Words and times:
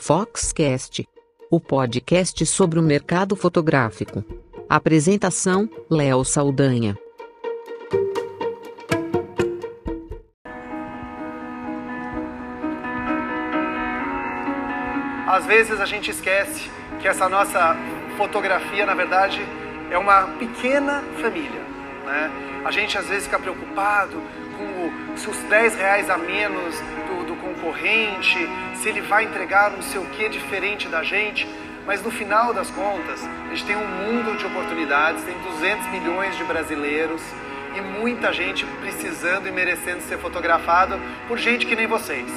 Foxcast, 0.00 1.06
o 1.50 1.60
podcast 1.60 2.46
sobre 2.46 2.78
o 2.78 2.82
mercado 2.82 3.34
fotográfico. 3.34 4.24
Apresentação: 4.68 5.68
Léo 5.90 6.24
Saldanha. 6.24 6.96
Às 15.26 15.44
vezes 15.46 15.80
a 15.80 15.84
gente 15.84 16.10
esquece 16.10 16.70
que 17.00 17.08
essa 17.08 17.28
nossa 17.28 17.76
fotografia, 18.16 18.86
na 18.86 18.94
verdade, 18.94 19.40
é 19.90 19.98
uma 19.98 20.28
pequena 20.38 21.02
família. 21.20 21.62
Né? 22.06 22.30
A 22.64 22.70
gente 22.70 22.96
às 22.96 23.06
vezes 23.06 23.24
fica 23.24 23.38
preocupado 23.38 24.22
com 24.56 25.30
os 25.30 25.36
10 25.48 25.76
reais 25.76 26.08
a 26.08 26.16
menos 26.16 26.74
do, 27.06 27.26
do 27.26 27.36
concorrente, 27.68 28.38
se 28.76 28.88
ele 28.88 29.00
vai 29.02 29.24
entregar 29.24 29.70
não 29.70 29.82
sei 29.82 30.00
o 30.00 30.04
que 30.06 30.28
diferente 30.28 30.88
da 30.88 31.02
gente. 31.02 31.46
Mas 31.86 32.02
no 32.02 32.10
final 32.10 32.52
das 32.52 32.70
contas, 32.70 33.26
a 33.46 33.54
gente 33.54 33.64
tem 33.64 33.76
um 33.76 33.86
mundo 33.86 34.36
de 34.36 34.44
oportunidades, 34.44 35.24
tem 35.24 35.34
200 35.38 35.86
milhões 35.88 36.36
de 36.36 36.44
brasileiros 36.44 37.22
e 37.76 37.80
muita 37.80 38.32
gente 38.32 38.64
precisando 38.80 39.48
e 39.48 39.52
merecendo 39.52 40.02
ser 40.02 40.18
fotografado 40.18 40.98
por 41.26 41.38
gente 41.38 41.66
que 41.66 41.76
nem 41.76 41.86
vocês. 41.86 42.30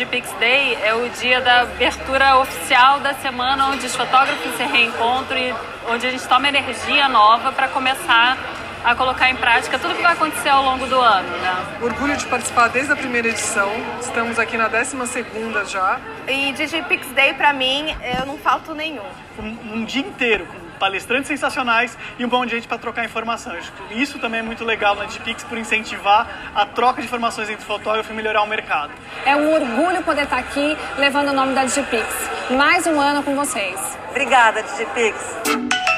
Digipix 0.00 0.32
Day 0.38 0.78
é 0.82 0.94
o 0.94 1.10
dia 1.10 1.42
da 1.42 1.60
abertura 1.60 2.38
oficial 2.38 3.00
da 3.00 3.12
semana 3.12 3.66
onde 3.66 3.84
os 3.84 3.94
fotógrafos 3.94 4.56
se 4.56 4.62
reencontram 4.62 5.38
e 5.38 5.54
onde 5.90 6.06
a 6.06 6.10
gente 6.10 6.26
toma 6.26 6.48
energia 6.48 7.06
nova 7.06 7.52
para 7.52 7.68
começar 7.68 8.38
a 8.82 8.94
colocar 8.94 9.28
em 9.28 9.36
prática 9.36 9.78
tudo 9.78 9.94
que 9.94 10.00
vai 10.00 10.14
acontecer 10.14 10.48
ao 10.48 10.64
longo 10.64 10.86
do 10.86 10.98
ano. 10.98 11.28
Né? 11.28 11.78
Orgulho 11.82 12.16
de 12.16 12.24
participar 12.24 12.68
desde 12.68 12.90
a 12.92 12.96
primeira 12.96 13.28
edição, 13.28 13.70
estamos 14.00 14.38
aqui 14.38 14.56
na 14.56 14.68
12 14.68 15.06
segunda 15.06 15.66
já. 15.66 16.00
E 16.26 16.50
Digipix 16.54 17.06
Day 17.08 17.34
para 17.34 17.52
mim, 17.52 17.94
eu 18.18 18.24
não 18.24 18.38
falto 18.38 18.74
nenhum. 18.74 19.04
Um, 19.38 19.74
um 19.74 19.84
dia 19.84 20.00
inteiro 20.00 20.46
com 20.46 20.69
palestrantes 20.80 21.28
sensacionais 21.28 21.96
e 22.18 22.24
um 22.24 22.28
bom 22.28 22.44
de 22.44 22.52
gente 22.52 22.66
para 22.66 22.78
trocar 22.78 23.04
informação. 23.04 23.52
Isso 23.90 24.18
também 24.18 24.40
é 24.40 24.42
muito 24.42 24.64
legal 24.64 24.96
na 24.96 25.04
Digipix 25.04 25.44
por 25.44 25.58
incentivar 25.58 26.50
a 26.54 26.64
troca 26.64 27.00
de 27.00 27.06
informações 27.06 27.50
entre 27.50 27.64
fotógrafos 27.64 28.10
e 28.10 28.14
melhorar 28.14 28.42
o 28.42 28.46
mercado. 28.46 28.90
É 29.26 29.36
um 29.36 29.52
orgulho 29.52 30.02
poder 30.02 30.22
estar 30.22 30.38
aqui 30.38 30.76
levando 30.98 31.28
o 31.28 31.32
nome 31.34 31.54
da 31.54 31.64
Digipix. 31.64 32.08
Mais 32.50 32.86
um 32.86 32.98
ano 32.98 33.22
com 33.22 33.36
vocês. 33.36 33.78
Obrigada, 34.08 34.62
Digipix. 34.62 35.89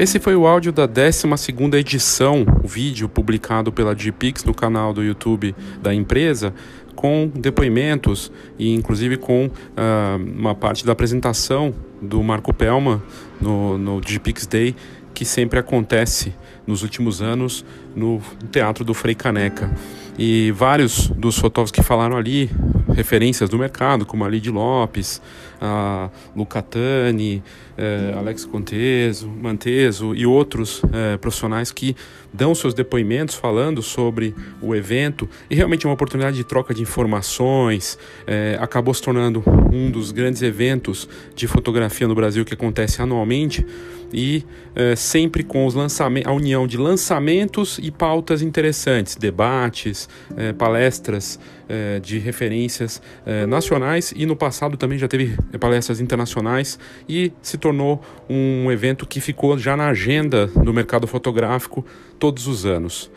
Esse 0.00 0.18
foi 0.18 0.34
o 0.34 0.46
áudio 0.46 0.72
da 0.72 0.88
12ª 0.88 1.74
edição, 1.74 2.46
o 2.64 2.66
vídeo 2.66 3.06
publicado 3.06 3.70
pela 3.70 3.94
GPix 3.94 4.42
no 4.44 4.54
canal 4.54 4.94
do 4.94 5.04
YouTube 5.04 5.54
da 5.82 5.94
empresa, 5.94 6.54
com 6.96 7.30
depoimentos 7.34 8.32
e 8.58 8.72
inclusive 8.72 9.18
com 9.18 9.48
uh, 9.48 10.38
uma 10.38 10.54
parte 10.54 10.86
da 10.86 10.92
apresentação 10.92 11.74
do 12.00 12.22
Marco 12.22 12.50
Pelma 12.54 13.02
no, 13.38 13.76
no 13.76 14.00
GPix 14.00 14.46
Day, 14.46 14.74
que 15.12 15.26
sempre 15.26 15.58
acontece 15.58 16.32
nos 16.66 16.82
últimos 16.82 17.20
anos 17.20 17.62
no 17.94 18.22
Teatro 18.50 18.82
do 18.86 18.94
Frei 18.94 19.14
Caneca. 19.14 19.70
E 20.18 20.50
vários 20.52 21.08
dos 21.08 21.38
fotógrafos 21.38 21.72
que 21.72 21.82
falaram 21.82 22.16
ali, 22.16 22.48
referências 22.94 23.48
do 23.48 23.58
mercado, 23.58 24.04
como 24.04 24.24
a 24.24 24.28
Lid 24.28 24.50
Lopes, 24.50 25.20
a 25.60 26.10
Lucatani, 26.34 27.42
eh, 27.76 28.14
Alex 28.16 28.44
Conteso, 28.44 29.28
Manteso 29.28 30.14
e 30.14 30.26
outros 30.26 30.82
eh, 30.92 31.16
profissionais 31.18 31.70
que 31.70 31.94
dão 32.32 32.54
seus 32.54 32.72
depoimentos 32.72 33.34
falando 33.34 33.82
sobre 33.82 34.34
o 34.62 34.74
evento 34.74 35.28
e 35.50 35.54
realmente 35.54 35.84
é 35.84 35.88
uma 35.88 35.94
oportunidade 35.94 36.36
de 36.36 36.44
troca 36.44 36.72
de 36.72 36.82
informações. 36.82 37.98
Eh, 38.26 38.58
acabou 38.60 38.94
se 38.94 39.02
tornando 39.02 39.42
um 39.72 39.90
dos 39.90 40.12
grandes 40.12 40.42
eventos 40.42 41.08
de 41.34 41.46
fotografia 41.46 42.08
no 42.08 42.14
Brasil 42.14 42.44
que 42.44 42.54
acontece 42.54 43.02
anualmente 43.02 43.66
e 44.12 44.44
eh, 44.74 44.94
sempre 44.96 45.42
com 45.42 45.66
os 45.66 45.74
a 46.24 46.32
união 46.32 46.66
de 46.66 46.76
lançamentos 46.76 47.78
e 47.82 47.90
pautas 47.90 48.42
interessantes, 48.42 49.16
debates, 49.16 50.08
eh, 50.36 50.52
palestras 50.52 51.38
eh, 51.68 52.00
de 52.00 52.18
referências 52.18 53.00
nacionais 53.48 54.12
e 54.14 54.26
no 54.26 54.36
passado 54.36 54.76
também 54.76 54.98
já 54.98 55.08
teve 55.08 55.36
palestras 55.58 56.00
internacionais 56.00 56.78
e 57.08 57.32
se 57.42 57.56
tornou 57.58 58.02
um 58.28 58.70
evento 58.70 59.06
que 59.06 59.20
ficou 59.20 59.56
já 59.58 59.76
na 59.76 59.88
agenda 59.88 60.46
do 60.46 60.72
mercado 60.72 61.06
fotográfico 61.06 61.84
todos 62.18 62.46
os 62.46 62.66
anos. 62.66 63.10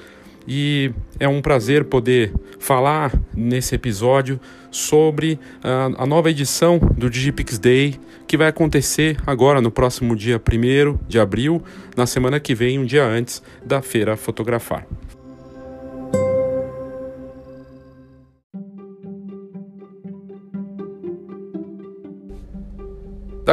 E 0.47 0.91
é 1.19 1.27
um 1.27 1.41
prazer 1.41 1.85
poder 1.85 2.33
falar 2.59 3.13
nesse 3.35 3.75
episódio 3.75 4.39
sobre 4.71 5.39
a, 5.63 6.03
a 6.03 6.05
nova 6.05 6.29
edição 6.29 6.79
do 6.79 7.09
Digipix 7.09 7.57
Day, 7.57 7.99
que 8.27 8.37
vai 8.37 8.47
acontecer 8.47 9.17
agora 9.25 9.61
no 9.61 9.71
próximo 9.71 10.15
dia 10.15 10.39
1 10.39 10.97
de 11.07 11.19
abril, 11.19 11.63
na 11.95 12.05
semana 12.05 12.39
que 12.39 12.55
vem, 12.55 12.79
um 12.79 12.85
dia 12.85 13.05
antes 13.05 13.41
da 13.65 13.81
Feira 13.81 14.17
Fotografar. 14.17 14.85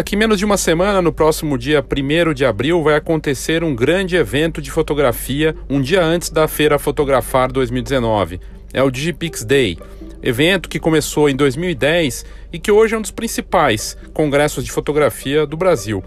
Daqui 0.00 0.16
menos 0.16 0.38
de 0.38 0.46
uma 0.46 0.56
semana, 0.56 1.02
no 1.02 1.12
próximo 1.12 1.58
dia 1.58 1.84
1 1.84 2.32
de 2.32 2.46
abril, 2.46 2.82
vai 2.82 2.94
acontecer 2.94 3.62
um 3.62 3.74
grande 3.76 4.16
evento 4.16 4.62
de 4.62 4.70
fotografia, 4.70 5.54
um 5.68 5.78
dia 5.78 6.02
antes 6.02 6.30
da 6.30 6.48
Feira 6.48 6.78
Fotografar 6.78 7.52
2019. 7.52 8.40
É 8.72 8.82
o 8.82 8.90
Digipix 8.90 9.44
Day, 9.44 9.76
evento 10.22 10.70
que 10.70 10.80
começou 10.80 11.28
em 11.28 11.36
2010 11.36 12.24
e 12.50 12.58
que 12.58 12.72
hoje 12.72 12.94
é 12.94 12.98
um 12.98 13.02
dos 13.02 13.10
principais 13.10 13.94
congressos 14.14 14.64
de 14.64 14.72
fotografia 14.72 15.46
do 15.46 15.54
Brasil. 15.54 16.02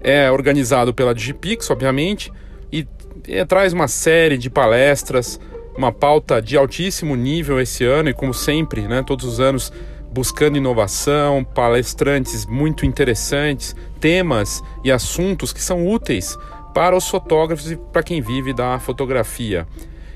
É 0.00 0.30
organizado 0.30 0.94
pela 0.94 1.12
Digipix, 1.12 1.68
obviamente, 1.68 2.32
e, 2.70 2.86
e 3.26 3.44
traz 3.44 3.72
uma 3.72 3.88
série 3.88 4.38
de 4.38 4.48
palestras, 4.48 5.40
uma 5.76 5.90
pauta 5.90 6.40
de 6.40 6.56
altíssimo 6.56 7.16
nível 7.16 7.60
esse 7.60 7.84
ano 7.84 8.08
e, 8.08 8.14
como 8.14 8.32
sempre, 8.32 8.82
né, 8.82 9.02
todos 9.04 9.24
os 9.24 9.40
anos 9.40 9.72
buscando 10.16 10.56
inovação, 10.56 11.44
palestrantes 11.44 12.46
muito 12.46 12.86
interessantes, 12.86 13.76
temas 14.00 14.64
e 14.82 14.90
assuntos 14.90 15.52
que 15.52 15.62
são 15.62 15.86
úteis 15.86 16.38
para 16.72 16.96
os 16.96 17.06
fotógrafos 17.06 17.70
e 17.70 17.76
para 17.76 18.02
quem 18.02 18.22
vive 18.22 18.54
da 18.54 18.78
fotografia. 18.78 19.66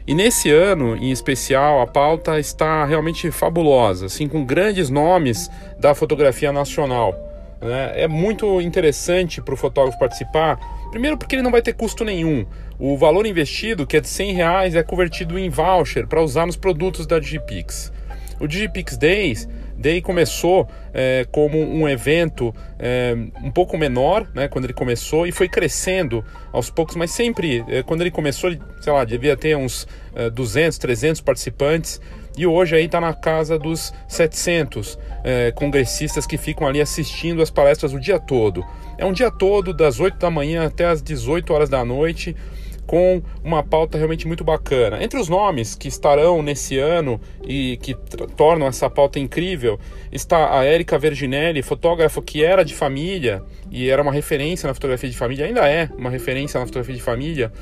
E 0.07 0.15
nesse 0.15 0.51
ano, 0.51 0.97
em 0.97 1.11
especial, 1.11 1.83
a 1.83 1.87
pauta 1.87 2.41
está 2.41 2.87
realmente 2.87 3.31
fabulosa, 3.31 4.07
assim, 4.07 4.27
com 4.27 4.43
grandes 4.43 4.89
nomes 4.89 5.51
da 5.79 5.95
fotografia 5.95 6.51
nacional. 6.51 7.15
Né? 7.61 7.93
É 7.95 8.09
muito 8.09 8.59
interessante 8.63 9.43
para 9.43 9.53
o 9.53 9.57
fotógrafo 9.57 9.99
participar, 9.99 10.59
primeiro 10.91 11.19
porque 11.19 11.35
ele 11.35 11.43
não 11.43 11.51
vai 11.51 11.61
ter 11.61 11.75
custo 11.75 12.07
nenhum. 12.07 12.47
O 12.79 12.97
valor 12.97 13.27
investido, 13.27 13.87
que 13.87 13.99
é 13.99 14.01
de 14.01 14.09
100 14.09 14.33
reais, 14.33 14.75
é 14.75 14.83
convertido 14.83 15.39
em 15.39 15.51
voucher 15.51 16.07
para 16.07 16.23
usar 16.23 16.47
nos 16.47 16.57
produtos 16.57 17.07
da 17.07 17.19
Digipix. 17.19 17.93
O 18.41 18.49
Digipix 18.49 18.97
Days 18.97 19.47
Day 19.77 20.01
começou 20.01 20.69
é, 20.93 21.27
como 21.31 21.59
um 21.59 21.89
evento 21.89 22.55
é, 22.79 23.15
um 23.43 23.51
pouco 23.51 23.79
menor, 23.79 24.29
né, 24.35 24.49
quando 24.49 24.65
ele 24.65 24.73
começou, 24.73 25.27
e 25.27 25.33
foi 25.33 25.49
crescendo 25.49 26.25
aos 26.53 26.69
poucos, 26.69 26.97
mas 26.97 27.11
sempre, 27.11 27.65
é, 27.69 27.83
quando 27.83 28.01
ele 28.01 28.11
começou, 28.11 28.51
sei 28.81 28.93
lá, 28.93 29.05
devia 29.05 29.37
ter 29.37 29.57
uns 29.57 29.87
200, 30.35 30.77
é, 30.77 30.81
300 30.81 31.21
participantes, 31.21 32.01
e 32.37 32.47
hoje 32.47 32.77
aí 32.77 32.85
está 32.85 33.01
na 33.01 33.13
casa 33.13 33.59
dos 33.59 33.93
700 34.09 34.99
é, 35.25 35.51
congressistas 35.53 36.27
que 36.27 36.39
ficam 36.39 36.67
ali 36.67 36.81
assistindo 36.81 37.43
as 37.43 37.51
palestras 37.51 37.93
o 37.93 38.01
dia 38.01 38.19
todo. 38.19 38.65
É 38.97 39.05
um 39.05 39.13
dia 39.13 39.31
todo, 39.31 39.73
das 39.75 39.99
8 39.99 40.19
da 40.19 40.31
manhã 40.31 40.67
até 40.67 40.87
as 40.87 41.03
18 41.03 41.53
horas 41.53 41.69
da 41.69 41.85
noite, 41.85 42.37
com 42.91 43.23
uma 43.45 43.63
pauta 43.63 43.97
realmente 43.97 44.27
muito 44.27 44.43
bacana. 44.43 45.01
Entre 45.01 45.17
os 45.17 45.29
nomes 45.29 45.77
que 45.77 45.87
estarão 45.87 46.43
nesse 46.43 46.77
ano 46.77 47.21
e 47.47 47.77
que 47.81 47.95
tornam 48.37 48.67
essa 48.67 48.91
pauta 48.91 49.21
incrível, 49.21 49.79
está 50.11 50.59
a 50.59 50.65
Érica 50.65 50.99
Verginelli, 50.99 51.63
fotógrafa 51.63 52.21
que 52.21 52.43
era 52.43 52.65
de 52.65 52.75
família 52.75 53.45
e 53.71 53.89
era 53.89 54.03
uma 54.03 54.11
referência 54.11 54.67
na 54.67 54.75
fotografia 54.75 55.09
de 55.09 55.17
família, 55.17 55.47
ainda 55.47 55.69
é 55.69 55.89
uma 55.97 56.11
referência 56.11 56.59
na 56.59 56.67
fotografia 56.67 56.97
de 56.97 57.01
família, 57.01 57.53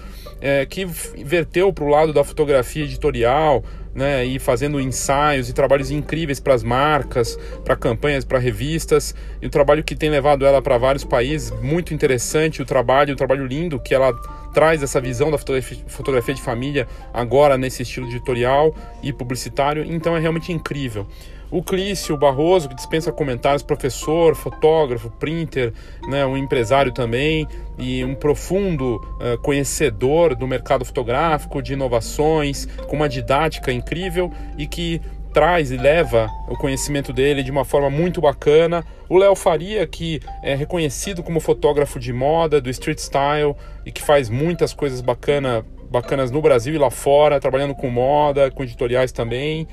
é, 0.40 0.64
que 0.64 0.86
verteu 0.86 1.74
para 1.74 1.84
o 1.84 1.88
lado 1.88 2.10
da 2.10 2.24
fotografia 2.24 2.84
editorial, 2.84 3.62
né, 3.94 4.24
e 4.24 4.38
fazendo 4.38 4.80
ensaios 4.80 5.50
e 5.50 5.52
trabalhos 5.52 5.90
incríveis 5.90 6.40
para 6.40 6.54
as 6.54 6.62
marcas, 6.62 7.38
para 7.64 7.76
campanhas, 7.76 8.24
para 8.24 8.38
revistas, 8.38 9.14
e 9.42 9.46
o 9.46 9.50
trabalho 9.50 9.84
que 9.84 9.94
tem 9.94 10.08
levado 10.08 10.46
ela 10.46 10.62
para 10.62 10.78
vários 10.78 11.04
países, 11.04 11.50
muito 11.60 11.92
interessante 11.92 12.62
o 12.62 12.64
trabalho, 12.64 13.12
o 13.12 13.16
trabalho 13.16 13.44
lindo 13.44 13.78
que 13.78 13.94
ela 13.94 14.12
traz 14.52 14.82
essa 14.82 15.00
visão 15.00 15.30
da 15.30 15.38
fotografia 15.38 16.34
de 16.34 16.42
família 16.42 16.86
agora 17.12 17.56
nesse 17.56 17.82
estilo 17.82 18.06
editorial 18.06 18.74
e 19.02 19.12
publicitário, 19.12 19.84
então 19.84 20.16
é 20.16 20.20
realmente 20.20 20.52
incrível. 20.52 21.06
O 21.50 21.62
Clício 21.62 22.14
Barroso, 22.14 22.68
que 22.68 22.74
dispensa 22.74 23.10
comentários, 23.10 23.62
professor, 23.62 24.34
fotógrafo, 24.34 25.08
printer, 25.10 25.72
né, 26.06 26.26
um 26.26 26.36
empresário 26.36 26.92
também 26.92 27.48
e 27.78 28.04
um 28.04 28.14
profundo 28.14 28.96
uh, 28.96 29.38
conhecedor 29.38 30.34
do 30.34 30.46
mercado 30.46 30.84
fotográfico, 30.84 31.62
de 31.62 31.72
inovações, 31.72 32.66
com 32.86 32.96
uma 32.96 33.08
didática 33.08 33.72
incrível 33.72 34.30
e 34.58 34.66
que 34.66 35.00
traz 35.32 35.70
e 35.70 35.76
leva 35.76 36.28
o 36.48 36.56
conhecimento 36.56 37.12
dele 37.12 37.42
de 37.42 37.50
uma 37.50 37.64
forma 37.64 37.90
muito 37.90 38.20
bacana. 38.20 38.84
O 39.08 39.16
Léo 39.16 39.34
Faria, 39.34 39.86
que 39.86 40.20
é 40.42 40.54
reconhecido 40.54 41.22
como 41.22 41.40
fotógrafo 41.40 41.98
de 41.98 42.12
moda, 42.12 42.60
do 42.60 42.70
street 42.70 42.98
style 42.98 43.54
e 43.84 43.92
que 43.92 44.02
faz 44.02 44.28
muitas 44.28 44.72
coisas 44.72 45.00
bacana, 45.00 45.64
bacanas 45.90 46.30
no 46.30 46.42
Brasil 46.42 46.74
e 46.74 46.78
lá 46.78 46.90
fora, 46.90 47.40
trabalhando 47.40 47.74
com 47.74 47.88
moda, 47.88 48.50
com 48.50 48.62
editoriais 48.62 49.12
também. 49.12 49.66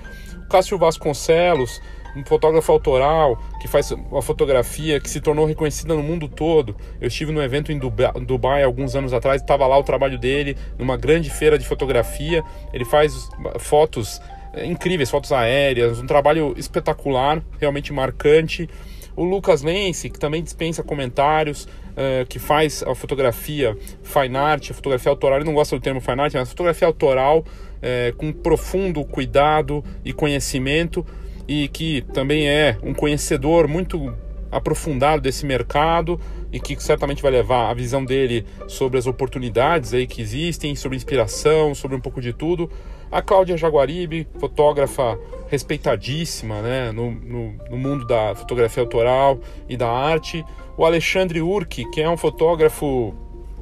O 0.46 0.48
Cássio 0.48 0.78
Vasconcelos, 0.78 1.82
um 2.16 2.24
fotógrafo 2.24 2.72
autoral 2.72 3.38
que 3.60 3.68
faz 3.68 3.92
uma 3.92 4.22
fotografia 4.22 5.00
que 5.00 5.10
se 5.10 5.20
tornou 5.20 5.46
reconhecida 5.46 5.94
no 5.94 6.02
mundo 6.02 6.28
todo. 6.28 6.76
Eu 7.02 7.08
estive 7.08 7.32
no 7.32 7.44
evento 7.44 7.72
em 7.72 7.78
Dubai, 7.78 8.12
Dubai 8.22 8.64
alguns 8.64 8.96
anos 8.96 9.12
atrás, 9.14 9.42
estava 9.42 9.68
lá 9.68 9.78
o 9.78 9.84
trabalho 9.84 10.18
dele 10.18 10.56
numa 10.78 10.96
grande 10.96 11.30
feira 11.30 11.58
de 11.58 11.66
fotografia. 11.66 12.44
Ele 12.74 12.86
faz 12.86 13.30
fotos 13.60 14.22
é, 14.56 14.66
incríveis, 14.66 15.10
fotos 15.10 15.32
aéreas, 15.32 16.00
um 16.00 16.08
trabalho 16.08 16.54
espetacular, 16.58 17.44
realmente 17.60 17.92
marcante. 17.92 18.70
O 19.16 19.24
Lucas 19.24 19.62
Lense, 19.62 20.10
que 20.10 20.20
também 20.20 20.42
dispensa 20.42 20.82
comentários, 20.82 21.66
uh, 21.66 22.26
que 22.28 22.40
faz 22.40 22.84
a 22.84 22.94
fotografia 22.96 23.78
fine 24.04 24.38
art, 24.38 24.72
a 24.72 24.74
fotografia 24.74 25.10
autoral. 25.10 25.38
Ele 25.38 25.46
não 25.46 25.54
gosta 25.54 25.76
do 25.76 25.82
termo 25.82 26.02
fine 26.02 26.22
art, 26.22 26.34
mas 26.34 26.50
fotografia 26.50 26.88
autoral 26.88 27.40
uh, 27.40 28.16
com 28.16 28.32
profundo 28.32 29.04
cuidado 29.06 29.84
e 30.04 30.12
conhecimento, 30.12 31.06
e 31.48 31.68
que 31.68 32.02
também 32.14 32.48
é 32.48 32.78
um 32.82 32.94
conhecedor 32.94 33.68
muito 33.68 34.14
aprofundado 34.52 35.22
desse 35.22 35.46
mercado 35.46 36.20
e 36.52 36.60
que 36.60 36.82
certamente 36.82 37.22
vai 37.22 37.32
levar 37.32 37.70
a 37.70 37.74
visão 37.74 38.04
dele 38.06 38.46
sobre 38.68 38.98
as 38.98 39.06
oportunidades 39.06 39.94
aí 39.94 40.08
que 40.08 40.22
existem, 40.22 40.76
sobre 40.76 40.96
inspiração, 40.96 41.76
sobre 41.76 41.96
um 41.98 42.00
pouco 42.00 42.22
de 42.22 42.32
tudo 42.32 42.70
a 43.12 43.22
Cláudia 43.22 43.58
Jaguaribe, 43.58 44.28
fotógrafa 44.40 45.18
respeitadíssima 45.48 46.62
né, 46.62 46.92
no, 46.92 47.12
no, 47.12 47.54
no, 47.70 47.78
mundo 47.78 48.06
da 48.06 48.34
fotografia 48.36 48.82
autoral 48.82 49.40
e 49.70 49.78
da 49.78 49.90
arte. 49.90 50.44
O 50.78 50.86
Alexandre 50.86 51.42
Urque, 51.42 51.90
que 51.92 52.02
é 52.02 52.10
um 52.10 52.18
fotógrafo 52.18 53.14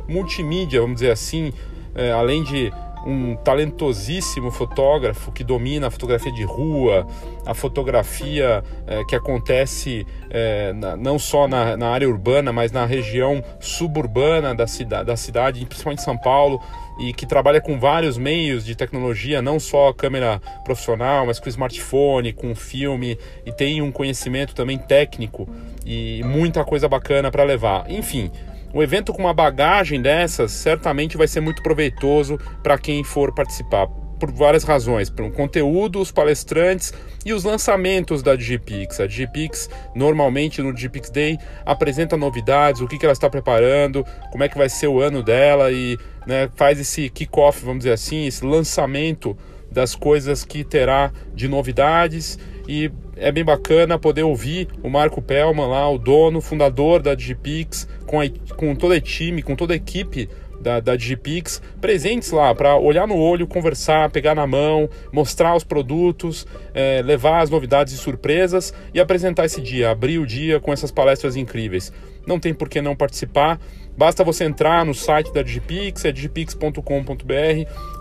multimídia, 0.08 0.82
vamos 0.82 0.96
dizer 0.96 1.12
assim, 1.12 1.54
é, 1.96 2.12
além 2.12 2.44
de 2.44 2.72
um 3.06 3.36
talentosíssimo 3.36 4.52
fotógrafo 4.52 5.32
que 5.32 5.44
domina 5.44 5.88
a 5.88 5.92
fotografia 5.92 6.32
de 6.32 6.44
rua, 6.44 7.06
a 7.46 7.54
fotografia 7.54 8.64
é, 8.88 9.04
que 9.06 9.16
acontece 9.16 10.06
é, 10.30 10.74
na, 10.74 10.96
não 10.96 11.20
só 11.20 11.48
na, 11.48 11.76
na, 11.76 11.90
área 11.90 12.08
urbana, 12.08 12.54
mas 12.54 12.72
na 12.72 12.86
região 12.86 13.44
suburbana 13.60 14.56
da, 14.56 14.68
cida, 14.68 15.04
da 15.04 15.16
cidade, 15.16 15.66
principalmente 15.66 16.02
São 16.02 16.18
Paulo, 16.18 16.62
e 17.00 17.14
que 17.14 17.26
trabalha 17.26 17.60
com 17.60 17.80
vários 17.80 18.18
meios 18.18 18.64
de 18.64 18.76
tecnologia, 18.76 19.42
não 19.42 19.60
só 19.60 19.92
câmera 19.92 20.40
profissional, 20.64 21.26
mas 21.26 21.40
com 21.40 21.50
smartphone, 21.50 22.34
com 22.34 22.54
filme, 22.56 23.18
e 23.46 23.52
tem 23.52 23.82
um 23.82 23.92
conhecimento 23.92 24.54
também 24.54 24.78
técnico 24.78 25.48
e 25.86 26.22
muita 26.24 26.64
coisa 26.64 26.88
bacana 26.88 27.32
para 27.32 27.44
levar. 27.44 27.90
Enfim, 27.90 28.32
um 28.74 28.82
evento 28.82 29.14
com 29.14 29.22
uma 29.22 29.34
bagagem 29.34 30.02
dessas 30.02 30.52
certamente 30.52 31.16
vai 31.16 31.28
ser 31.28 31.42
muito 31.42 31.62
proveitoso 31.62 32.40
para 32.64 32.78
quem 32.78 33.04
for 33.04 33.34
participar 33.34 33.88
por 34.20 34.32
várias 34.32 34.64
razões, 34.64 35.12
um 35.20 35.30
conteúdo, 35.30 36.00
os 36.00 36.10
palestrantes 36.10 36.94
e 37.26 37.34
os 37.34 37.44
lançamentos 37.44 38.24
da 38.24 38.38
Digipix. 38.38 39.02
A 39.02 39.06
Digipix 39.06 39.70
normalmente 39.94 40.62
no 40.62 40.74
Digipix 40.74 41.10
Day 41.10 41.38
apresenta 41.66 42.16
novidades, 42.16 42.80
o 42.80 42.88
que, 42.88 42.98
que 42.98 43.06
ela 43.06 43.12
está 43.12 43.30
preparando, 43.30 44.06
como 44.32 44.44
é 44.44 44.48
que 44.48 44.58
vai 44.58 44.70
ser 44.70 44.88
o 44.88 45.02
ano 45.02 45.22
dela 45.22 45.72
e 45.74 45.98
né, 46.26 46.50
faz 46.56 46.80
esse 46.80 47.10
kickoff, 47.10 47.66
vamos 47.66 47.80
dizer 47.80 47.92
assim, 47.92 48.26
esse 48.26 48.46
lançamento 48.46 49.38
das 49.74 49.96
coisas 49.96 50.46
que 50.46 50.64
terá 50.64 51.12
de 51.34 51.48
novidades 51.48 52.40
e 52.68 52.92
é 53.18 53.32
bem 53.32 53.44
bacana 53.44 54.00
poder 54.00 54.24
ouvir 54.24 54.68
o 54.82 54.90
Marco 54.90 55.22
Pellman 55.22 55.68
lá, 55.68 55.90
o 55.90 55.98
dono, 55.98 56.42
fundador 56.42 57.02
da 57.02 57.14
Digipix, 57.14 57.88
com, 58.06 58.22
a, 58.22 58.26
com 58.56 58.76
todo 58.76 58.92
o 58.92 59.02
time, 59.02 59.42
com 59.42 59.56
toda 59.56 59.74
a 59.74 59.76
equipe 59.76 60.30
da, 60.62 60.80
da 60.80 60.96
Digipix, 60.96 61.62
presentes 61.82 62.32
lá 62.32 62.56
para 62.56 62.78
olhar 62.78 63.06
no 63.06 63.18
olho, 63.18 63.46
conversar, 63.46 64.10
pegar 64.10 64.34
na 64.34 64.48
mão, 64.48 64.90
mostrar 65.12 65.56
os 65.56 65.64
produtos, 65.64 66.48
é, 66.74 67.02
levar 67.04 67.42
as 67.42 67.50
novidades 67.50 67.94
e 67.94 67.98
surpresas 67.98 68.74
e 68.94 69.00
apresentar 69.00 69.46
esse 69.46 69.62
dia, 69.62 69.92
abrir 69.92 70.18
o 70.20 70.26
dia 70.26 70.60
com 70.60 70.72
essas 70.72 70.90
palestras 70.90 71.36
incríveis. 71.36 71.92
Não 72.26 72.40
tem 72.40 72.54
por 72.54 72.70
que 72.70 72.82
não 72.82 72.96
participar, 72.96 73.60
basta 73.98 74.24
você 74.24 74.46
entrar 74.46 74.86
no 74.86 74.94
site 74.94 75.34
da 75.34 75.44
Digipix, 75.44 76.06
é 76.06 76.12
digipix.com.br 76.12 76.82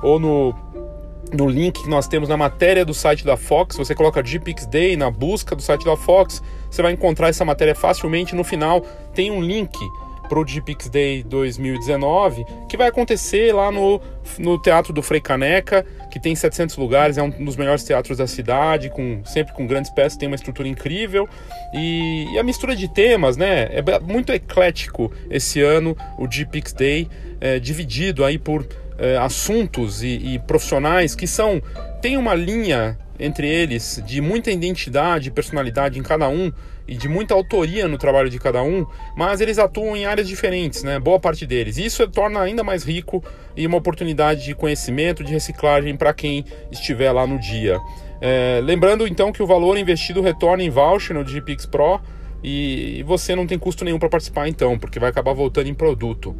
ou 0.00 0.21
no 0.21 0.55
no 1.33 1.49
link 1.49 1.83
que 1.83 1.88
nós 1.88 2.07
temos 2.09 2.29
na 2.29 2.37
matéria 2.37 2.85
do 2.85 2.93
site 2.93 3.25
da 3.25 3.37
Fox, 3.37 3.76
você 3.76 3.95
coloca 3.95 4.23
GPix 4.23 4.67
Day 4.67 4.97
na 4.97 5.11
busca 5.11 5.55
do 5.55 5.62
site 5.62 5.85
da 5.85 5.97
Fox, 5.97 6.43
você 6.71 6.83
vai 6.83 6.93
encontrar 6.93 7.29
essa 7.29 7.45
matéria 7.45 7.75
facilmente. 7.75 8.35
No 8.35 8.45
final 8.45 8.81
tem 9.14 9.31
um 9.31 9.41
link 9.41 9.79
para 10.29 10.38
o 10.38 10.47
GPix 10.47 10.88
Day 10.88 11.23
2019 11.23 12.47
que 12.69 12.76
vai 12.76 12.88
acontecer 12.88 13.55
lá 13.55 13.71
no, 13.71 14.00
no 14.38 14.59
Teatro 14.59 14.93
do 14.93 15.02
Frei 15.02 15.21
Caneca, 15.21 15.85
que 16.11 16.19
tem 16.19 16.35
700 16.35 16.76
lugares, 16.76 17.19
é 17.19 17.23
um 17.23 17.29
dos 17.29 17.57
melhores 17.57 17.85
teatros 17.85 18.19
da 18.19 18.26
cidade, 18.26 18.88
com 18.88 19.23
sempre 19.25 19.52
com 19.52 19.67
grandes 19.67 19.91
peças, 19.91 20.17
tem 20.17 20.26
uma 20.26 20.37
estrutura 20.37 20.69
incrível 20.69 21.29
e, 21.75 22.33
e 22.33 22.38
a 22.38 22.43
mistura 22.43 22.75
de 22.75 22.88
temas, 22.88 23.37
né? 23.37 23.69
É 23.71 23.83
muito 24.00 24.33
eclético 24.33 25.12
esse 25.31 25.61
ano 25.61 25.97
o 26.19 26.26
GPix 26.26 26.73
Day, 26.73 27.09
é, 27.41 27.59
dividido 27.59 28.25
aí 28.25 28.38
por 28.38 28.67
é, 29.02 29.16
assuntos 29.16 30.04
e, 30.04 30.35
e, 30.35 30.38
profissionais 30.38 31.16
que 31.16 31.26
são 31.26 31.61
tem 32.00 32.16
uma 32.16 32.35
linha 32.35 32.97
entre 33.18 33.49
eles 33.49 34.00
de 34.06 34.21
muita 34.21 34.52
identidade 34.52 35.28
e 35.28 35.32
personalidade 35.32 35.99
em 35.99 36.02
cada 36.04 36.28
um 36.28 36.52
e 36.87 36.94
de 36.97 37.09
muita 37.09 37.35
autoria 37.35 37.88
no 37.88 37.99
trabalho 37.99 38.30
de 38.30 38.38
cada 38.38 38.62
um, 38.62 38.87
mas 39.16 39.40
eles 39.40 39.59
atuam 39.59 39.97
em 39.97 40.04
áreas 40.04 40.28
diferentes, 40.28 40.82
né? 40.82 40.99
Boa 40.99 41.18
parte 41.18 41.47
deles. 41.47 41.78
Isso 41.78 42.06
torna 42.09 42.40
ainda 42.40 42.62
mais 42.62 42.85
rico 42.85 43.23
e 43.56 43.66
uma 43.66 43.78
oportunidade 43.78 44.44
de 44.44 44.54
conhecimento, 44.54 45.25
de 45.25 45.32
reciclagem 45.32 45.97
para 45.97 46.12
quem 46.12 46.44
estiver 46.71 47.11
lá 47.12 47.26
no 47.26 47.38
dia. 47.38 47.78
É, 48.21 48.61
lembrando 48.62 49.06
então 49.06 49.32
que 49.32 49.42
o 49.42 49.47
valor 49.47 49.76
investido 49.76 50.21
retorna 50.21 50.62
em 50.62 50.71
voucher 50.71 51.14
no 51.14 51.25
Digipix 51.25 51.66
Pro 51.66 52.00
e, 52.42 52.99
e 52.99 53.02
você 53.02 53.35
não 53.35 53.47
tem 53.49 53.59
custo 53.59 53.85
nenhum 53.85 53.99
para 53.99 54.09
participar 54.09 54.49
então, 54.49 54.78
porque 54.78 55.00
vai 55.00 55.11
acabar 55.11 55.32
voltando 55.32 55.68
em 55.68 55.75
produto. 55.75 56.37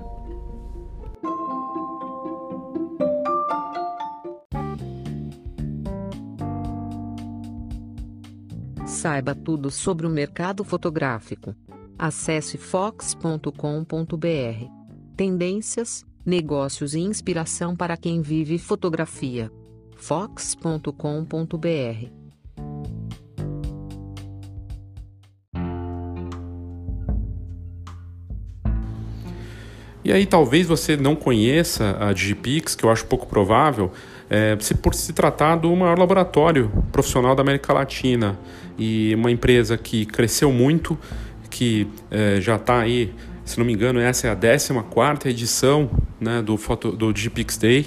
Saiba 8.98 9.32
tudo 9.32 9.70
sobre 9.70 10.08
o 10.08 10.10
mercado 10.10 10.64
fotográfico. 10.64 11.54
Acesse 11.96 12.58
fox.com.br. 12.58 13.52
Tendências, 15.16 16.04
negócios 16.26 16.94
e 16.94 16.98
inspiração 16.98 17.76
para 17.76 17.96
quem 17.96 18.20
vive 18.20 18.58
fotografia. 18.58 19.52
fox.com.br. 19.96 20.90
E 30.04 30.12
aí 30.12 30.26
talvez 30.26 30.66
você 30.66 30.96
não 30.96 31.14
conheça 31.14 31.96
a 32.00 32.12
Digipix, 32.12 32.74
que 32.74 32.82
eu 32.82 32.90
acho 32.90 33.06
pouco 33.06 33.28
provável, 33.28 33.92
é, 34.30 34.56
por 34.82 34.94
se 34.94 35.12
tratar 35.12 35.56
do 35.56 35.74
maior 35.74 35.98
laboratório 35.98 36.70
profissional 36.92 37.34
da 37.34 37.42
América 37.42 37.72
Latina 37.72 38.38
e 38.78 39.14
uma 39.14 39.30
empresa 39.30 39.76
que 39.76 40.04
cresceu 40.04 40.52
muito, 40.52 40.98
que 41.50 41.86
é, 42.10 42.40
já 42.40 42.56
está 42.56 42.80
aí, 42.80 43.12
se 43.44 43.58
não 43.58 43.64
me 43.64 43.72
engano, 43.72 43.98
essa 43.98 44.28
é 44.28 44.30
a 44.30 44.36
14 44.36 45.28
edição 45.28 45.90
né, 46.20 46.42
do, 46.42 46.56
foto, 46.56 46.92
do 46.92 47.12
Day, 47.58 47.86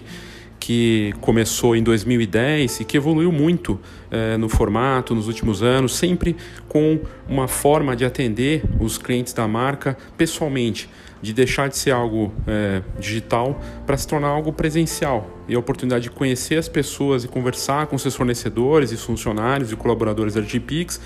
que 0.60 1.14
começou 1.22 1.76
em 1.76 1.82
2010 1.82 2.82
e 2.82 2.86
que 2.86 2.96
evoluiu 2.98 3.32
muito 3.32 3.80
é, 4.12 4.38
no 4.38 4.48
formato 4.48 5.16
nos 5.16 5.28
últimos 5.28 5.64
anos, 5.64 5.96
sempre 5.96 6.36
com 6.68 7.00
uma 7.28 7.48
forma 7.48 7.96
de 7.96 8.06
atender 8.06 8.64
os 8.80 8.98
clientes 8.98 9.34
da 9.34 9.48
marca 9.48 9.98
pessoalmente 10.18 10.88
de 11.22 11.34
deixar 11.34 11.70
de 11.70 11.78
ser 11.78 11.92
algo 11.92 12.34
é, 12.48 12.82
digital 13.00 13.60
para 13.86 13.96
se 13.96 14.08
tornar 14.08 14.30
algo 14.30 14.52
presencial 14.52 15.30
e 15.48 15.56
a 15.56 15.60
oportunidade 15.60 16.04
de 16.04 16.12
conhecer 16.12 16.58
as 16.58 16.68
pessoas 16.68 17.24
e 17.24 17.28
conversar 17.28 17.88
com 17.88 17.98
seus 17.98 18.16
fornecedores 18.16 18.92
e 18.92 18.98
funcionários 18.98 19.72
e 19.72 19.76
colaboradores 19.76 20.34
da 20.34 20.42
GPix 20.42 21.00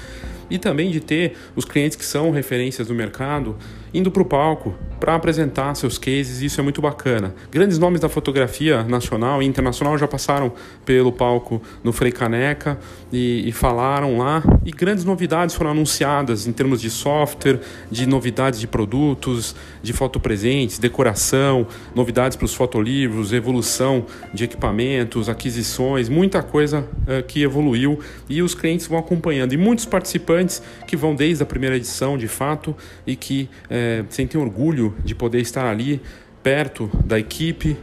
e 0.49 0.57
também 0.57 0.91
de 0.91 0.99
ter 0.99 1.35
os 1.55 1.65
clientes 1.65 1.97
que 1.97 2.05
são 2.05 2.31
referências 2.31 2.87
do 2.87 2.93
mercado 2.93 3.55
indo 3.93 4.11
para 4.11 4.21
o 4.21 4.25
palco 4.25 4.75
para 4.99 5.15
apresentar 5.15 5.73
seus 5.75 5.97
cases, 5.97 6.41
isso 6.41 6.59
é 6.59 6.63
muito 6.63 6.81
bacana. 6.81 7.33
Grandes 7.51 7.77
nomes 7.77 8.01
da 8.01 8.09
fotografia 8.09 8.83
nacional 8.83 9.41
e 9.41 9.45
internacional 9.45 9.97
já 9.97 10.07
passaram 10.07 10.51
pelo 10.83 11.11
palco 11.11 11.61
no 11.83 11.93
Frei 11.93 12.11
Caneca 12.11 12.77
e, 13.11 13.47
e 13.47 13.51
falaram 13.51 14.17
lá, 14.17 14.43
e 14.65 14.71
grandes 14.71 15.05
novidades 15.05 15.55
foram 15.55 15.71
anunciadas 15.71 16.47
em 16.47 16.51
termos 16.51 16.81
de 16.81 16.89
software, 16.89 17.59
de 17.89 18.05
novidades 18.05 18.59
de 18.59 18.67
produtos, 18.67 19.55
de 19.81 19.93
fotopresentes, 19.93 20.77
decoração, 20.77 21.67
novidades 21.93 22.35
para 22.35 22.45
os 22.45 22.53
fotolivros, 22.53 23.31
evolução 23.31 24.05
de 24.35 24.43
equipamentos, 24.43 25.29
aquisições, 25.29 26.09
muita 26.09 26.43
coisa 26.43 26.81
uh, 26.81 27.23
que 27.23 27.41
evoluiu 27.41 27.99
e 28.29 28.41
os 28.41 28.53
clientes 28.53 28.85
vão 28.85 28.99
acompanhando. 28.99 29.53
E 29.53 29.57
muitos 29.57 29.85
participantes 29.85 30.61
que 30.85 30.95
vão 30.95 31.15
desde 31.15 31.41
a 31.41 31.45
primeira 31.45 31.75
edição, 31.75 32.17
de 32.17 32.27
fato, 32.27 32.75
e 33.07 33.15
que 33.15 33.49
uh, 33.65 34.05
sentem 34.09 34.39
orgulho 34.39 34.93
de 35.03 35.15
poder 35.15 35.39
estar 35.39 35.65
ali 35.65 36.01
perto 36.43 36.91
da 37.03 37.17
equipe, 37.17 37.75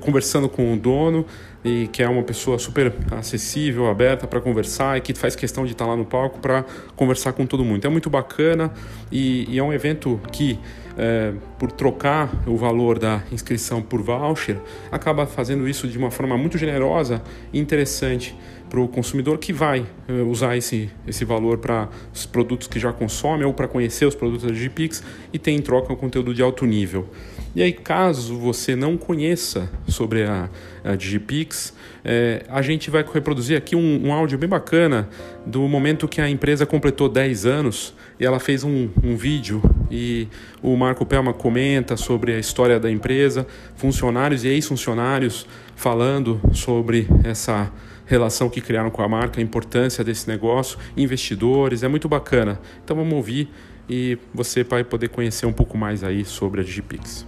conversando 0.00 0.48
com 0.48 0.72
o 0.72 0.76
dono, 0.76 1.26
e 1.64 1.88
que 1.88 2.02
é 2.02 2.08
uma 2.08 2.22
pessoa 2.22 2.58
super 2.58 2.92
acessível, 3.10 3.88
aberta 3.88 4.26
para 4.26 4.40
conversar 4.40 4.98
e 4.98 5.00
que 5.00 5.14
faz 5.14 5.34
questão 5.34 5.64
de 5.64 5.72
estar 5.72 5.86
lá 5.86 5.96
no 5.96 6.04
palco 6.04 6.38
para 6.38 6.64
conversar 6.94 7.32
com 7.32 7.46
todo 7.46 7.64
mundo. 7.64 7.78
Então 7.78 7.90
é 7.90 7.92
muito 7.92 8.10
bacana 8.10 8.72
e, 9.10 9.46
e 9.48 9.58
é 9.58 9.62
um 9.62 9.72
evento 9.72 10.20
que 10.30 10.60
é, 10.96 11.32
por 11.58 11.72
trocar 11.72 12.30
o 12.46 12.56
valor 12.56 12.98
da 12.98 13.22
inscrição 13.32 13.82
por 13.82 14.02
voucher, 14.02 14.58
acaba 14.90 15.26
fazendo 15.26 15.68
isso 15.68 15.88
de 15.88 15.98
uma 15.98 16.10
forma 16.10 16.36
muito 16.36 16.58
generosa 16.58 17.22
e 17.52 17.58
interessante 17.58 18.36
para 18.68 18.80
o 18.80 18.88
consumidor 18.88 19.38
que 19.38 19.52
vai 19.52 19.86
é, 20.08 20.12
usar 20.22 20.56
esse, 20.56 20.90
esse 21.06 21.24
valor 21.24 21.58
para 21.58 21.88
os 22.12 22.26
produtos 22.26 22.66
que 22.66 22.80
já 22.80 22.92
consome 22.92 23.44
ou 23.44 23.54
para 23.54 23.68
conhecer 23.68 24.06
os 24.06 24.14
produtos 24.14 24.46
da 24.46 24.52
Digipix 24.52 25.02
e 25.32 25.38
tem 25.38 25.56
em 25.56 25.60
troca 25.60 25.92
um 25.92 25.96
conteúdo 25.96 26.34
de 26.34 26.42
alto 26.42 26.66
nível. 26.66 27.08
E 27.54 27.62
aí, 27.62 27.72
caso 27.72 28.36
você 28.36 28.74
não 28.74 28.96
conheça 28.96 29.70
sobre 29.86 30.24
a, 30.24 30.50
a 30.82 30.96
Digipix, 30.96 31.72
é, 32.04 32.42
a 32.48 32.60
gente 32.62 32.90
vai 32.90 33.04
reproduzir 33.04 33.56
aqui 33.56 33.76
um, 33.76 34.08
um, 34.08 34.12
áudio 34.12 34.36
bem 34.36 34.48
bacana 34.48 35.08
do 35.46 35.60
momento 35.68 36.08
que 36.08 36.20
a 36.20 36.28
empresa 36.28 36.66
completou 36.66 37.08
10 37.08 37.46
anos 37.46 37.94
e 38.18 38.26
ela 38.26 38.40
fez 38.40 38.64
um, 38.64 38.88
um 39.04 39.14
vídeo 39.14 39.62
e 39.94 40.28
o 40.60 40.76
Marco 40.76 41.06
Pelma 41.06 41.32
comenta 41.32 41.96
sobre 41.96 42.34
a 42.34 42.38
história 42.38 42.80
da 42.80 42.90
empresa, 42.90 43.46
funcionários 43.76 44.44
e 44.44 44.48
ex-funcionários 44.48 45.46
falando 45.76 46.40
sobre 46.52 47.06
essa 47.22 47.70
relação 48.04 48.50
que 48.50 48.60
criaram 48.60 48.90
com 48.90 49.02
a 49.02 49.08
marca, 49.08 49.40
a 49.40 49.42
importância 49.42 50.02
desse 50.02 50.28
negócio, 50.28 50.78
investidores, 50.96 51.84
é 51.84 51.88
muito 51.88 52.08
bacana. 52.08 52.60
Então 52.84 52.96
vamos 52.96 53.14
ouvir 53.14 53.48
e 53.88 54.18
você 54.34 54.64
vai 54.64 54.82
poder 54.82 55.10
conhecer 55.10 55.46
um 55.46 55.52
pouco 55.52 55.78
mais 55.78 56.02
aí 56.02 56.24
sobre 56.24 56.60
a 56.60 56.64
Digipix. 56.64 57.24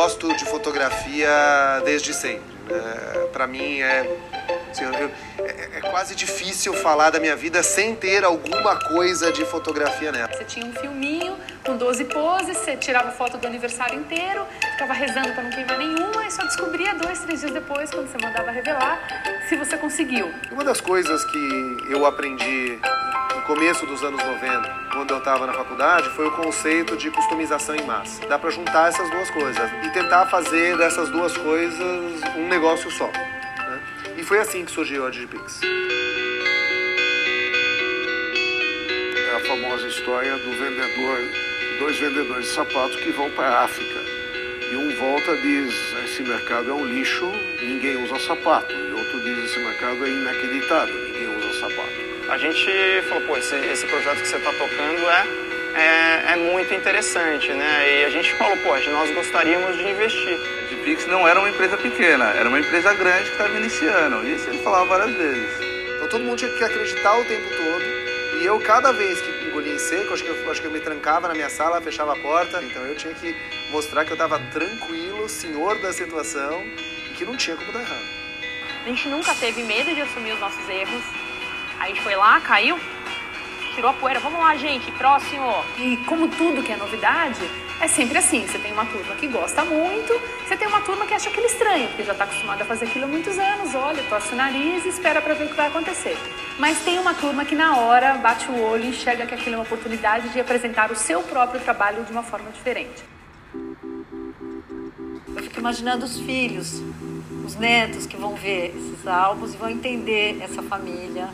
gosto 0.00 0.34
de 0.36 0.44
fotografia 0.44 1.28
desde 1.84 2.14
sempre. 2.14 2.48
É, 2.70 3.26
para 3.32 3.46
mim 3.46 3.80
é, 3.80 4.08
assim, 4.70 4.84
eu, 4.84 5.10
é, 5.44 5.78
é, 5.78 5.80
quase 5.80 6.14
difícil 6.14 6.72
falar 6.74 7.10
da 7.10 7.20
minha 7.20 7.36
vida 7.36 7.62
sem 7.62 7.94
ter 7.94 8.24
alguma 8.24 8.76
coisa 8.76 9.32
de 9.32 9.44
fotografia 9.44 10.12
nela. 10.12 10.32
Você 10.32 10.44
tinha 10.44 10.66
um 10.66 10.72
filminho 10.72 11.36
com 11.64 11.76
12 11.76 12.04
poses, 12.06 12.56
você 12.56 12.76
tirava 12.76 13.10
foto 13.10 13.36
do 13.38 13.46
aniversário 13.46 13.98
inteiro, 13.98 14.46
ficava 14.72 14.92
rezando 14.92 15.32
para 15.32 15.42
não 15.42 15.50
queimar 15.50 15.78
nenhuma 15.78 16.26
e 16.26 16.30
só 16.30 16.42
descobria 16.44 16.94
dois, 16.94 17.20
três 17.20 17.40
dias 17.40 17.52
depois, 17.52 17.90
quando 17.90 18.10
você 18.10 18.18
mandava 18.24 18.50
revelar, 18.50 18.98
se 19.48 19.56
você 19.56 19.76
conseguiu. 19.76 20.32
Uma 20.50 20.64
das 20.64 20.80
coisas 20.80 21.24
que 21.24 21.76
eu 21.90 22.06
aprendi 22.06 22.78
no 23.34 23.42
começo 23.42 23.86
dos 23.86 24.02
anos 24.02 24.22
90, 24.22 24.80
quando 24.92 25.10
eu 25.10 25.18
estava 25.18 25.46
na 25.46 25.52
faculdade, 25.52 26.08
foi 26.10 26.26
o 26.26 26.30
conceito 26.32 26.96
de 26.96 27.10
customização 27.10 27.74
em 27.74 27.82
massa. 27.84 28.26
Dá 28.26 28.38
para 28.38 28.50
juntar 28.50 28.88
essas 28.88 29.10
duas 29.10 29.30
coisas 29.30 29.70
e 29.84 29.90
tentar 29.90 30.26
fazer 30.26 30.76
dessas 30.76 31.08
duas 31.08 31.36
coisas 31.36 32.22
um 32.36 32.48
negócio 32.48 32.90
só. 32.90 33.10
E 34.20 34.22
foi 34.22 34.38
assim 34.38 34.66
que 34.66 34.70
surgiu 34.70 35.06
a 35.06 35.10
Digipix. 35.10 35.62
É 39.16 39.34
a 39.34 39.40
famosa 39.40 39.88
história 39.88 40.36
do 40.36 40.50
vendedor, 40.50 41.18
dois 41.78 41.98
vendedores 41.98 42.46
de 42.46 42.52
sapatos 42.52 42.96
que 42.96 43.10
vão 43.12 43.30
para 43.30 43.48
a 43.48 43.64
África. 43.64 43.98
E 44.70 44.76
um 44.76 44.94
volta 44.96 45.32
e 45.32 45.40
diz: 45.40 45.74
esse 46.04 46.22
mercado 46.22 46.70
é 46.70 46.74
um 46.74 46.84
lixo, 46.84 47.32
ninguém 47.62 47.96
usa 48.04 48.18
sapato. 48.18 48.70
E 48.70 48.92
outro 48.92 49.20
diz: 49.22 49.44
esse 49.46 49.58
mercado 49.58 50.04
é 50.04 50.10
inacreditável, 50.10 50.94
ninguém 50.94 51.36
usa 51.38 51.60
sapato 51.60 52.10
a 52.30 52.38
gente 52.38 52.64
falou, 53.08 53.26
pô, 53.26 53.36
esse, 53.36 53.56
esse 53.56 53.84
projeto 53.88 54.22
que 54.22 54.28
você 54.28 54.36
está 54.36 54.52
tocando 54.52 55.00
é, 55.10 55.26
é, 55.74 56.32
é, 56.32 56.36
muito 56.36 56.72
interessante, 56.74 57.52
né? 57.52 58.00
E 58.00 58.04
a 58.04 58.10
gente 58.10 58.34
falou, 58.34 58.56
pô, 58.58 58.70
nós 58.90 59.10
gostaríamos 59.14 59.76
de 59.76 59.88
investir. 59.88 60.38
A 60.72 60.84
Pix 60.84 61.06
não 61.06 61.26
era 61.26 61.38
uma 61.38 61.48
empresa 61.48 61.76
pequena, 61.76 62.24
era 62.30 62.48
uma 62.48 62.58
empresa 62.58 62.92
grande 62.94 63.24
que 63.24 63.32
estava 63.32 63.56
iniciando. 63.56 64.26
Isso 64.26 64.48
ele 64.48 64.58
falava 64.58 64.86
várias 64.86 65.16
vezes. 65.16 65.50
Então 65.96 66.08
todo 66.08 66.24
mundo 66.24 66.38
tinha 66.38 66.50
que 66.50 66.64
acreditar 66.64 67.18
o 67.18 67.24
tempo 67.24 67.48
todo. 67.48 68.40
E 68.40 68.46
eu, 68.46 68.58
cada 68.60 68.92
vez 68.92 69.20
que 69.20 69.48
engolia 69.48 69.74
em 69.74 69.78
seco, 69.78 70.14
acho 70.14 70.24
que, 70.24 70.30
eu, 70.30 70.50
acho 70.50 70.60
que 70.60 70.66
eu 70.66 70.70
me 70.70 70.80
trancava 70.80 71.28
na 71.28 71.34
minha 71.34 71.50
sala, 71.50 71.80
fechava 71.80 72.14
a 72.14 72.16
porta. 72.16 72.62
Então 72.62 72.82
eu 72.82 72.96
tinha 72.96 73.12
que 73.14 73.36
mostrar 73.70 74.04
que 74.04 74.10
eu 74.10 74.14
estava 74.14 74.38
tranquilo, 74.50 75.28
senhor 75.28 75.78
da 75.80 75.92
situação, 75.92 76.64
e 77.10 77.14
que 77.14 77.24
não 77.24 77.36
tinha 77.36 77.56
como 77.56 77.70
dar 77.72 77.80
errado. 77.80 78.20
A 78.84 78.88
gente 78.88 79.08
nunca 79.08 79.34
teve 79.34 79.62
medo 79.62 79.94
de 79.94 80.00
assumir 80.00 80.32
os 80.32 80.40
nossos 80.40 80.66
erros 80.68 81.02
a 81.80 81.86
gente 81.86 82.02
foi 82.02 82.14
lá, 82.14 82.38
caiu, 82.40 82.78
tirou 83.74 83.90
a 83.90 83.94
poeira, 83.94 84.20
vamos 84.20 84.38
lá, 84.40 84.56
gente, 84.56 84.90
próximo. 84.92 85.46
E 85.78 85.96
como 86.06 86.28
tudo 86.28 86.62
que 86.62 86.72
é 86.72 86.76
novidade, 86.76 87.40
é 87.80 87.88
sempre 87.88 88.18
assim. 88.18 88.46
Você 88.46 88.58
tem 88.58 88.72
uma 88.72 88.84
turma 88.84 89.14
que 89.14 89.26
gosta 89.26 89.64
muito, 89.64 90.12
você 90.46 90.56
tem 90.56 90.68
uma 90.68 90.80
turma 90.82 91.06
que 91.06 91.14
acha 91.14 91.28
aquilo 91.28 91.46
estranho, 91.46 91.88
porque 91.88 92.04
já 92.04 92.12
está 92.12 92.24
acostumada 92.24 92.62
a 92.62 92.66
fazer 92.66 92.84
aquilo 92.84 93.04
há 93.06 93.08
muitos 93.08 93.38
anos, 93.38 93.74
olha, 93.74 94.02
torce 94.04 94.32
o 94.32 94.36
nariz 94.36 94.84
e 94.84 94.88
espera 94.88 95.20
para 95.22 95.34
ver 95.34 95.44
o 95.44 95.48
que 95.48 95.56
vai 95.56 95.68
acontecer. 95.68 96.16
Mas 96.58 96.78
tem 96.80 96.98
uma 96.98 97.14
turma 97.14 97.44
que 97.44 97.54
na 97.54 97.78
hora 97.78 98.14
bate 98.14 98.50
o 98.50 98.62
olho 98.62 98.84
e 98.84 98.88
enxerga 98.88 99.26
que 99.26 99.34
aquilo 99.34 99.54
é 99.54 99.58
uma 99.58 99.64
oportunidade 99.64 100.28
de 100.28 100.40
apresentar 100.40 100.92
o 100.92 100.96
seu 100.96 101.22
próprio 101.22 101.60
trabalho 101.60 102.04
de 102.04 102.12
uma 102.12 102.22
forma 102.22 102.50
diferente. 102.50 103.02
Eu 105.28 105.42
fico 105.42 105.58
imaginando 105.58 106.04
os 106.04 106.20
filhos, 106.20 106.82
os 107.44 107.56
netos 107.56 108.04
que 108.06 108.16
vão 108.16 108.34
ver 108.34 108.74
esses 108.76 109.06
álbuns 109.06 109.54
e 109.54 109.56
vão 109.56 109.70
entender 109.70 110.38
essa 110.42 110.62
família. 110.62 111.28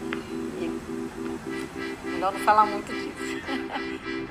Melhor 2.16 2.32
não 2.32 2.40
falar 2.40 2.64
muito 2.64 2.90
disso. 2.94 3.44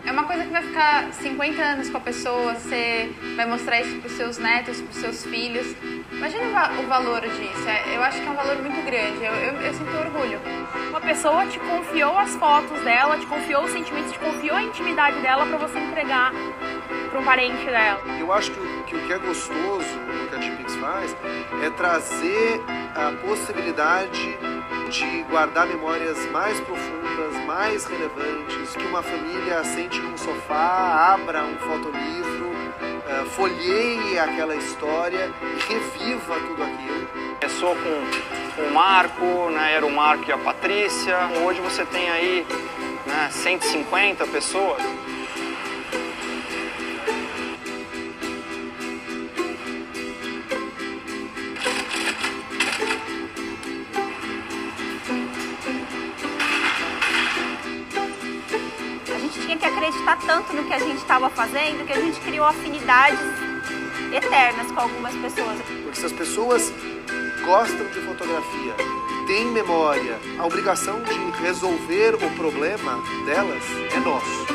É 0.04 0.12
uma 0.12 0.24
coisa 0.24 0.44
que 0.44 0.50
vai 0.50 0.64
ficar 0.64 1.14
50 1.14 1.62
anos 1.62 1.88
com 1.88 1.98
a 1.98 2.02
pessoa, 2.02 2.56
você 2.56 3.14
vai 3.36 3.46
mostrar 3.46 3.80
isso 3.80 4.00
para 4.00 4.08
os 4.08 4.14
seus 4.14 4.38
netos, 4.40 4.82
para 4.82 4.90
os 4.90 4.98
seus 4.98 5.24
filhos. 5.24 5.68
Imagina 6.12 6.72
o 6.80 6.88
valor 6.88 7.22
disso. 7.22 7.68
É, 7.68 7.96
eu 7.96 8.02
acho 8.02 8.20
que 8.20 8.28
é 8.28 8.32
um 8.32 8.36
valor 8.36 8.58
muito 8.58 8.84
grande. 8.84 9.24
Eu, 9.24 9.34
eu, 9.34 9.62
eu 9.62 9.74
sinto 9.76 9.96
orgulho. 9.98 10.40
Uma 10.90 11.00
pessoa 11.00 11.46
te 11.46 11.60
confiou 11.60 12.18
as 12.18 12.36
fotos 12.36 12.82
dela, 12.82 13.20
te 13.20 13.28
confiou 13.28 13.64
os 13.64 13.72
sentimentos, 13.72 14.14
te 14.14 14.20
confiou 14.20 14.56
a 14.56 14.64
intimidade 14.64 15.20
dela 15.22 15.46
para 15.46 15.58
você 15.58 15.78
entregar 15.78 16.32
para 17.12 17.20
um 17.20 17.24
parente 17.24 17.66
dela. 17.66 18.02
Eu 18.20 18.34
acho 18.34 18.50
que, 18.50 18.84
que 18.88 18.96
o 18.96 19.06
que 19.06 19.14
é 19.14 19.20
gostoso 19.20 19.96
no 19.96 20.28
que 20.28 20.36
a 20.36 20.40
Gpix 20.40 20.76
faz 20.78 21.16
é 21.62 21.70
trazer 21.70 22.62
a 22.96 23.12
possibilidade 23.28 24.38
de 24.90 25.24
guardar 25.24 25.68
memórias 25.68 26.18
mais 26.32 26.60
profundas, 26.62 27.05
mais 27.56 27.86
relevantes, 27.86 28.76
que 28.76 28.86
uma 28.86 29.02
família 29.02 29.64
sente 29.64 29.98
num 29.98 30.18
sofá, 30.18 31.14
abra 31.14 31.42
um 31.46 31.58
fotolivro, 31.58 32.50
uh, 32.50 33.26
folheie 33.28 34.20
aquela 34.20 34.58
história 34.58 35.32
e 35.42 35.74
reviva 35.74 36.36
tudo 36.36 36.62
aquilo. 36.62 37.08
Começou 37.40 37.74
com 37.78 38.62
o 38.62 38.74
Marco, 38.74 39.50
né, 39.52 39.74
era 39.74 39.86
o 39.86 39.92
Marco 39.92 40.26
e 40.28 40.34
a 40.34 40.38
Patrícia, 40.38 41.18
hoje 41.46 41.62
você 41.62 41.86
tem 41.86 42.10
aí 42.10 42.46
né, 43.06 43.30
150 43.32 44.28
pessoas. 44.28 44.84
No 60.56 60.64
que 60.64 60.74
a 60.74 60.80
gente 60.80 60.98
estava 60.98 61.30
fazendo 61.30 61.86
que 61.86 61.94
a 61.94 62.00
gente 62.00 62.20
criou 62.22 62.46
afinidades 62.46 63.20
eternas 64.14 64.72
com 64.72 64.80
algumas 64.80 65.14
pessoas. 65.16 65.58
Porque 65.84 66.00
se 66.00 66.06
as 66.06 66.14
pessoas 66.14 66.74
gostam 67.46 67.86
de 67.88 68.00
fotografia, 68.02 68.74
têm 69.28 69.46
memória, 69.52 70.18
a 70.40 70.46
obrigação 70.46 71.02
de 71.02 71.42
resolver 71.42 72.16
o 72.16 72.32
problema 72.36 73.04
delas 73.26 73.64
é 73.94 74.00
nosso. 74.00 74.55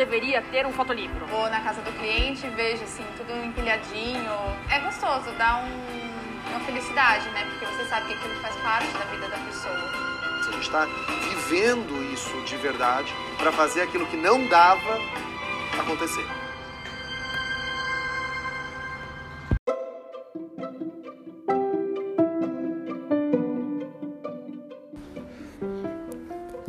Deveria 0.00 0.40
ter 0.40 0.66
um 0.66 0.72
fotolivro. 0.72 1.26
Vou 1.26 1.50
na 1.50 1.60
casa 1.60 1.82
do 1.82 1.92
cliente, 1.98 2.48
vejo 2.56 2.82
assim, 2.84 3.04
tudo 3.18 3.32
empilhadinho. 3.44 4.32
É 4.70 4.80
gostoso, 4.80 5.30
dá 5.36 5.58
um, 5.58 6.50
uma 6.50 6.60
felicidade, 6.60 7.28
né? 7.30 7.44
Porque 7.44 7.66
você 7.66 7.84
sabe 7.84 8.06
que 8.06 8.14
aquilo 8.14 8.34
faz 8.40 8.56
parte 8.56 8.90
da 8.94 9.04
vida 9.04 9.28
da 9.28 9.36
pessoa. 9.36 9.74
A 10.48 10.52
gente 10.52 10.62
está 10.62 10.86
vivendo 11.28 12.12
isso 12.14 12.34
de 12.46 12.56
verdade 12.56 13.12
para 13.36 13.52
fazer 13.52 13.82
aquilo 13.82 14.06
que 14.06 14.16
não 14.16 14.48
dava 14.48 14.98
acontecer. 15.78 16.26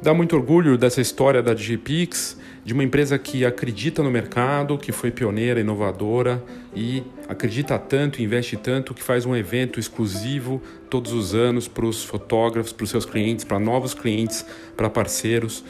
Dá 0.03 0.13
muito 0.13 0.35
orgulho 0.35 0.77
dessa 0.77 0.99
história 0.99 1.41
da 1.41 1.53
Digipix, 1.53 2.35
de 2.63 2.73
uma 2.73 2.83
empresa 2.83 3.17
que 3.17 3.43
acredita 3.43 4.03
no 4.03 4.11
mercado, 4.11 4.77
que 4.77 4.91
foi 4.91 5.09
pioneira, 5.09 5.59
inovadora 5.59 6.43
e 6.75 7.03
acredita 7.27 7.77
tanto, 7.79 8.21
investe 8.21 8.55
tanto, 8.55 8.93
que 8.93 9.01
faz 9.01 9.25
um 9.25 9.35
evento 9.35 9.79
exclusivo 9.79 10.61
todos 10.89 11.11
os 11.11 11.33
anos 11.33 11.67
para 11.67 11.85
os 11.85 12.03
fotógrafos, 12.03 12.71
para 12.71 12.83
os 12.83 12.89
seus 12.89 13.05
clientes, 13.05 13.43
para 13.43 13.59
novos 13.59 13.93
clientes, 13.93 14.45
para 14.77 14.89
parceiros. 14.89 15.63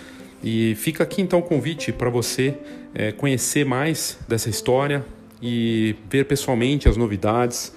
E 0.43 0.75
fica 0.75 1.03
aqui 1.03 1.21
então 1.21 1.39
o 1.39 1.43
convite 1.43 1.91
para 1.93 2.09
você 2.09 2.55
é, 2.93 3.11
conhecer 3.11 3.65
mais 3.65 4.17
dessa 4.27 4.49
história 4.49 5.05
e 5.41 5.95
ver 6.09 6.25
pessoalmente 6.25 6.89
as 6.89 6.97
novidades 6.97 7.73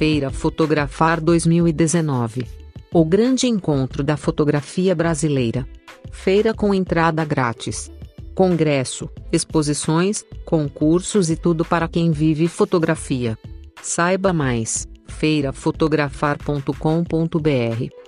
Feira 0.00 0.30
Fotografar 0.30 1.20
2019. 1.20 2.46
O 2.90 3.04
grande 3.04 3.46
encontro 3.46 4.02
da 4.02 4.16
fotografia 4.16 4.94
brasileira. 4.94 5.68
Feira 6.10 6.54
com 6.54 6.74
entrada 6.74 7.22
grátis. 7.22 7.92
Congresso, 8.34 9.10
exposições, 9.30 10.24
concursos 10.46 11.28
e 11.28 11.36
tudo 11.36 11.64
para 11.66 11.86
quem 11.86 12.10
vive 12.10 12.48
fotografia. 12.48 13.38
Saiba 13.82 14.32
mais: 14.32 14.88
feirafotografar.com.br 15.06 17.99